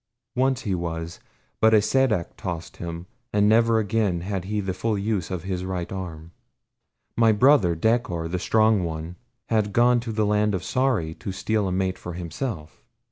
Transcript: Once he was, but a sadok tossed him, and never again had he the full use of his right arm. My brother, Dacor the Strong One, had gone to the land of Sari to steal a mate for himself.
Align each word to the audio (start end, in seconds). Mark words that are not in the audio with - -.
Once 0.35 0.61
he 0.63 0.73
was, 0.73 1.19
but 1.59 1.75
a 1.75 1.77
sadok 1.79 2.35
tossed 2.35 2.77
him, 2.77 3.05
and 3.31 3.47
never 3.47 3.77
again 3.77 4.21
had 4.21 4.45
he 4.45 4.59
the 4.59 4.73
full 4.73 4.97
use 4.97 5.29
of 5.29 5.43
his 5.43 5.63
right 5.63 5.91
arm. 5.91 6.31
My 7.15 7.31
brother, 7.31 7.75
Dacor 7.75 8.27
the 8.27 8.39
Strong 8.39 8.83
One, 8.83 9.15
had 9.49 9.73
gone 9.73 9.99
to 9.99 10.11
the 10.11 10.25
land 10.25 10.55
of 10.55 10.63
Sari 10.63 11.13
to 11.13 11.31
steal 11.31 11.67
a 11.67 11.71
mate 11.71 11.99
for 11.99 12.13
himself. 12.13 12.81